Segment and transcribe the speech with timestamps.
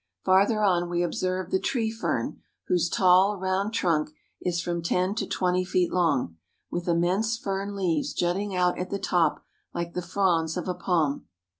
[0.25, 4.09] Farther on we observe the tree fern, whose tall, round trunk
[4.41, 6.37] is from ten to twenty feet long,
[6.71, 9.45] with immense fern leaves jutting out at the top
[9.75, 11.27] like the fronds of a palm.